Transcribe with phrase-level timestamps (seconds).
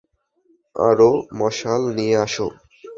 [0.75, 2.47] আরোও মশাল নিয়ে আসো!